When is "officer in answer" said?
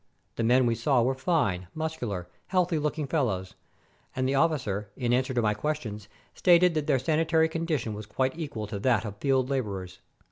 4.33-5.31